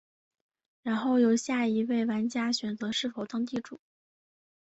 [0.81, 3.79] 然后由下一位玩家选择是否当地主。